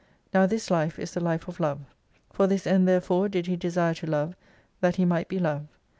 [0.33, 1.81] Now this life is the life of Love.
[2.33, 4.35] For this end therefore did He desire to Love,
[4.79, 5.67] that He might be Love.